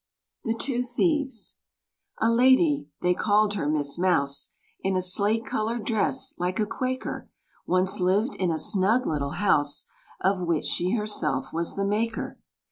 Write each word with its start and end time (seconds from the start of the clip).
=The 0.43 0.55
Two 0.55 0.81
Thieves= 0.81 1.57
A 2.17 2.27
lady, 2.31 2.89
they 3.03 3.13
called 3.13 3.53
her 3.53 3.69
Miss 3.69 3.99
Mouse, 3.99 4.49
In 4.79 4.95
a 4.95 5.01
slate 5.03 5.45
colored 5.45 5.85
dress, 5.85 6.33
like 6.39 6.59
a 6.59 6.65
Quaker, 6.65 7.29
Once 7.67 7.99
lived 7.99 8.33
in 8.33 8.49
a 8.49 8.57
snug 8.57 9.05
little 9.05 9.33
house, 9.37 9.85
Of 10.19 10.47
which 10.47 10.65
she 10.65 10.95
herself 10.95 11.53
was 11.53 11.75
the 11.75 11.85
maker. 11.85 12.39